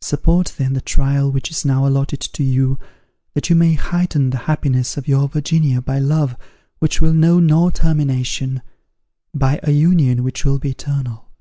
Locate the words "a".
9.64-9.72